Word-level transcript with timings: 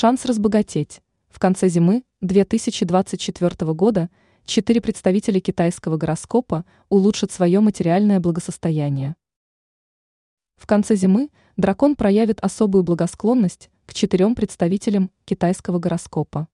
Шанс 0.00 0.24
разбогатеть. 0.26 1.02
В 1.28 1.40
конце 1.40 1.68
зимы 1.68 2.04
2024 2.20 3.72
года 3.72 4.10
четыре 4.44 4.80
представителя 4.80 5.40
китайского 5.40 5.96
гороскопа 5.96 6.64
улучшат 6.88 7.32
свое 7.32 7.58
материальное 7.58 8.20
благосостояние. 8.20 9.16
В 10.54 10.68
конце 10.68 10.94
зимы 10.94 11.30
дракон 11.56 11.96
проявит 11.96 12.38
особую 12.38 12.84
благосклонность 12.84 13.70
к 13.86 13.92
четырем 13.92 14.36
представителям 14.36 15.10
китайского 15.24 15.80
гороскопа. 15.80 16.46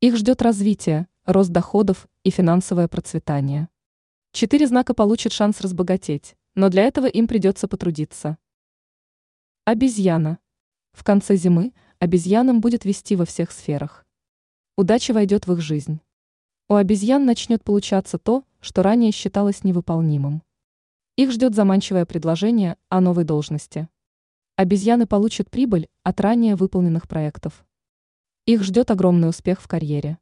Их 0.00 0.16
ждет 0.16 0.40
развитие, 0.40 1.08
рост 1.26 1.50
доходов 1.50 2.08
и 2.24 2.30
финансовое 2.30 2.88
процветание. 2.88 3.68
Четыре 4.32 4.66
знака 4.66 4.94
получат 4.94 5.34
шанс 5.34 5.60
разбогатеть, 5.60 6.36
но 6.54 6.70
для 6.70 6.84
этого 6.84 7.04
им 7.04 7.28
придется 7.28 7.68
потрудиться. 7.68 8.38
Обезьяна. 9.66 10.38
В 10.92 11.04
конце 11.04 11.36
зимы 11.36 11.74
обезьянам 12.02 12.60
будет 12.60 12.84
вести 12.84 13.14
во 13.14 13.24
всех 13.24 13.52
сферах. 13.52 14.04
Удача 14.76 15.14
войдет 15.14 15.46
в 15.46 15.52
их 15.52 15.60
жизнь. 15.60 16.00
У 16.68 16.74
обезьян 16.74 17.24
начнет 17.24 17.62
получаться 17.62 18.18
то, 18.18 18.42
что 18.58 18.82
ранее 18.82 19.12
считалось 19.12 19.62
невыполнимым. 19.62 20.42
Их 21.14 21.30
ждет 21.30 21.54
заманчивое 21.54 22.04
предложение 22.04 22.76
о 22.88 23.00
новой 23.00 23.22
должности. 23.22 23.88
Обезьяны 24.56 25.06
получат 25.06 25.48
прибыль 25.48 25.88
от 26.02 26.20
ранее 26.20 26.56
выполненных 26.56 27.06
проектов. 27.06 27.64
Их 28.46 28.64
ждет 28.64 28.90
огромный 28.90 29.28
успех 29.28 29.62
в 29.62 29.68
карьере. 29.68 30.18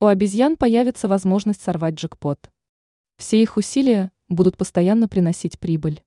У 0.00 0.06
обезьян 0.06 0.56
появится 0.56 1.06
возможность 1.06 1.62
сорвать 1.62 1.94
джекпот. 1.94 2.50
Все 3.18 3.40
их 3.40 3.56
усилия 3.56 4.10
будут 4.28 4.56
постоянно 4.56 5.06
приносить 5.06 5.60
прибыль. 5.60 6.02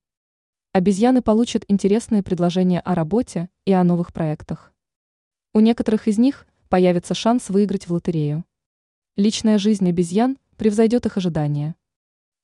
Обезьяны 0.74 1.22
получат 1.22 1.64
интересные 1.70 2.24
предложения 2.24 2.82
о 2.82 2.94
работе 2.94 3.50
и 3.64 3.72
о 3.72 3.86
новых 3.86 4.12
проектах. 4.12 4.74
У 5.58 5.60
некоторых 5.60 6.08
из 6.08 6.20
них 6.20 6.46
появится 6.70 7.16
шанс 7.16 7.50
выиграть 7.50 7.88
в 7.88 7.92
лотерею. 7.92 8.46
Личная 9.16 9.58
жизнь 9.58 9.90
обезьян 9.90 10.38
превзойдет 10.56 11.08
их 11.08 11.18
ожидания. 11.18 11.76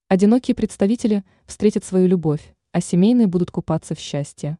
Одинокие 0.08 0.56
представители 0.56 1.24
встретят 1.46 1.84
свою 1.84 2.08
любовь, 2.08 2.56
а 2.72 2.82
семейные 2.82 3.28
будут 3.28 3.52
купаться 3.52 3.94
в 3.94 4.00
счастье. 4.00 4.58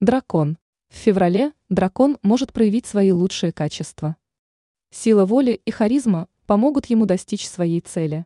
Дракон. 0.00 0.56
В 0.88 0.94
феврале 0.94 1.52
дракон 1.68 2.16
может 2.22 2.52
проявить 2.52 2.86
свои 2.86 3.10
лучшие 3.10 3.50
качества. 3.50 4.14
Сила 4.92 5.24
воли 5.24 5.60
и 5.64 5.72
харизма 5.72 6.28
помогут 6.46 6.86
ему 6.86 7.06
достичь 7.06 7.48
своей 7.48 7.80
цели. 7.80 8.24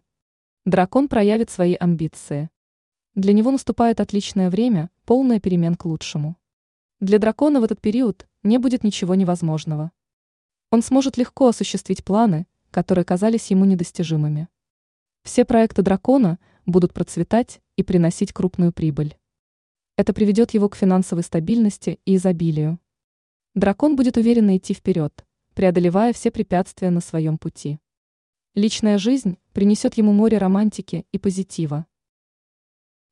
Дракон 0.66 1.08
проявит 1.08 1.48
свои 1.48 1.74
амбиции. 1.74 2.50
Для 3.14 3.32
него 3.32 3.50
наступает 3.50 3.98
отличное 3.98 4.50
время, 4.50 4.90
полное 5.06 5.40
перемен 5.40 5.74
к 5.76 5.86
лучшему. 5.86 6.36
Для 7.00 7.18
дракона 7.18 7.62
в 7.62 7.64
этот 7.64 7.80
период 7.80 8.28
не 8.42 8.58
будет 8.58 8.84
ничего 8.84 9.14
невозможного. 9.14 9.90
Он 10.70 10.82
сможет 10.82 11.16
легко 11.16 11.48
осуществить 11.48 12.04
планы, 12.04 12.46
которые 12.70 13.06
казались 13.06 13.50
ему 13.50 13.64
недостижимыми. 13.64 14.48
Все 15.22 15.46
проекты 15.46 15.80
дракона 15.80 16.38
будут 16.66 16.92
процветать 16.92 17.62
и 17.76 17.82
приносить 17.82 18.34
крупную 18.34 18.74
прибыль. 18.74 19.16
Это 19.96 20.12
приведет 20.12 20.50
его 20.50 20.68
к 20.68 20.76
финансовой 20.76 21.22
стабильности 21.22 22.00
и 22.04 22.16
изобилию. 22.16 22.78
Дракон 23.54 23.96
будет 23.96 24.18
уверенно 24.18 24.58
идти 24.58 24.74
вперед, 24.74 25.24
преодолевая 25.54 26.12
все 26.12 26.30
препятствия 26.30 26.90
на 26.90 27.00
своем 27.00 27.38
пути. 27.38 27.80
Личная 28.54 28.98
жизнь 28.98 29.38
принесет 29.54 29.94
ему 29.94 30.12
море 30.12 30.36
романтики 30.36 31.06
и 31.12 31.18
позитива. 31.18 31.86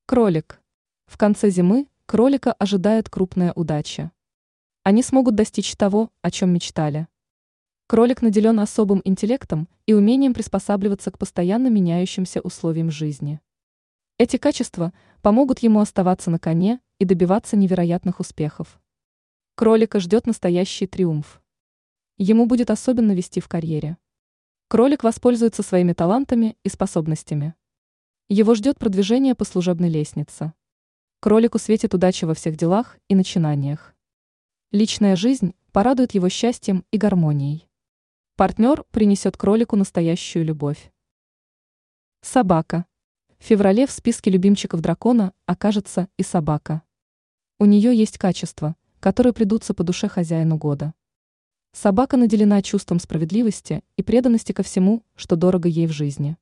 Кролик. 0.04 0.60
В 1.06 1.16
конце 1.16 1.48
зимы 1.48 1.88
кролика 2.08 2.54
ожидает 2.54 3.10
крупная 3.10 3.52
удача. 3.52 4.12
Они 4.82 5.02
смогут 5.02 5.34
достичь 5.34 5.76
того, 5.76 6.10
о 6.22 6.30
чем 6.30 6.54
мечтали. 6.54 7.06
Кролик 7.86 8.22
наделен 8.22 8.60
особым 8.60 9.02
интеллектом 9.04 9.68
и 9.84 9.92
умением 9.92 10.32
приспосабливаться 10.32 11.10
к 11.10 11.18
постоянно 11.18 11.68
меняющимся 11.68 12.40
условиям 12.40 12.90
жизни. 12.90 13.42
Эти 14.16 14.38
качества 14.38 14.94
помогут 15.20 15.58
ему 15.58 15.80
оставаться 15.80 16.30
на 16.30 16.38
коне 16.38 16.80
и 16.98 17.04
добиваться 17.04 17.58
невероятных 17.58 18.20
успехов. 18.20 18.80
Кролика 19.54 20.00
ждет 20.00 20.26
настоящий 20.26 20.86
триумф. 20.86 21.42
Ему 22.16 22.46
будет 22.46 22.70
особенно 22.70 23.12
вести 23.12 23.40
в 23.40 23.48
карьере. 23.48 23.98
Кролик 24.68 25.04
воспользуется 25.04 25.62
своими 25.62 25.92
талантами 25.92 26.56
и 26.62 26.70
способностями. 26.70 27.54
Его 28.30 28.54
ждет 28.54 28.78
продвижение 28.78 29.34
по 29.34 29.44
служебной 29.44 29.90
лестнице. 29.90 30.54
Кролику 31.20 31.58
светит 31.58 31.94
удача 31.94 32.28
во 32.28 32.34
всех 32.34 32.56
делах 32.56 32.96
и 33.08 33.16
начинаниях. 33.16 33.92
Личная 34.70 35.16
жизнь 35.16 35.56
порадует 35.72 36.14
его 36.14 36.28
счастьем 36.28 36.84
и 36.92 36.96
гармонией. 36.96 37.68
Партнер 38.36 38.84
принесет 38.92 39.36
кролику 39.36 39.74
настоящую 39.74 40.44
любовь. 40.44 40.92
Собака. 42.20 42.86
В 43.36 43.42
феврале 43.42 43.88
в 43.88 43.90
списке 43.90 44.30
любимчиков 44.30 44.80
дракона 44.80 45.32
окажется 45.44 46.08
и 46.18 46.22
собака. 46.22 46.82
У 47.58 47.64
нее 47.64 47.92
есть 47.96 48.16
качества, 48.16 48.76
которые 49.00 49.32
придутся 49.32 49.74
по 49.74 49.82
душе 49.82 50.06
хозяину 50.06 50.56
года. 50.56 50.94
Собака 51.72 52.16
наделена 52.16 52.62
чувством 52.62 53.00
справедливости 53.00 53.82
и 53.96 54.04
преданности 54.04 54.52
ко 54.52 54.62
всему, 54.62 55.02
что 55.16 55.34
дорого 55.34 55.68
ей 55.68 55.88
в 55.88 55.92
жизни. 55.92 56.36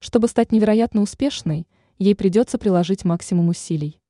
Чтобы 0.00 0.26
стать 0.26 0.50
невероятно 0.50 1.02
успешной, 1.02 1.68
ей 1.98 2.14
придется 2.14 2.58
приложить 2.58 3.04
максимум 3.04 3.48
усилий. 3.48 4.00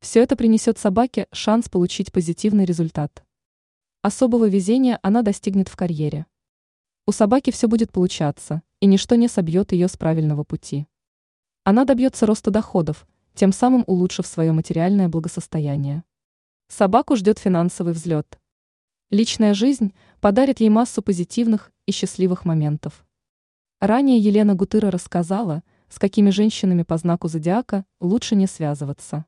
Все 0.00 0.22
это 0.22 0.36
принесет 0.36 0.78
собаке 0.78 1.26
шанс 1.32 1.68
получить 1.68 2.12
позитивный 2.12 2.64
результат. 2.64 3.24
Особого 4.02 4.48
везения 4.48 4.98
она 5.02 5.22
достигнет 5.22 5.68
в 5.68 5.76
карьере. 5.76 6.26
У 7.06 7.12
собаки 7.12 7.50
все 7.50 7.68
будет 7.68 7.90
получаться, 7.90 8.62
и 8.80 8.86
ничто 8.86 9.16
не 9.16 9.28
собьет 9.28 9.72
ее 9.72 9.88
с 9.88 9.96
правильного 9.96 10.44
пути. 10.44 10.86
Она 11.64 11.84
добьется 11.84 12.26
роста 12.26 12.50
доходов, 12.50 13.06
тем 13.34 13.52
самым 13.52 13.84
улучшив 13.86 14.26
свое 14.26 14.52
материальное 14.52 15.08
благосостояние. 15.08 16.04
Собаку 16.68 17.16
ждет 17.16 17.38
финансовый 17.38 17.92
взлет. 17.92 18.38
Личная 19.10 19.54
жизнь 19.54 19.94
подарит 20.20 20.60
ей 20.60 20.68
массу 20.68 21.02
позитивных 21.02 21.72
и 21.86 21.92
счастливых 21.92 22.44
моментов. 22.44 23.06
Ранее 23.80 24.18
Елена 24.18 24.54
Гутыра 24.54 24.90
рассказала, 24.90 25.62
с 25.88 25.98
какими 25.98 26.30
женщинами 26.30 26.82
по 26.82 26.96
знаку 26.96 27.28
зодиака 27.28 27.84
лучше 28.00 28.36
не 28.36 28.46
связываться. 28.46 29.24